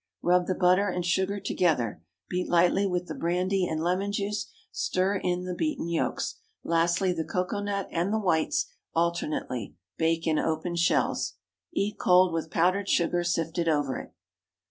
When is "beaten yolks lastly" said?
5.53-7.13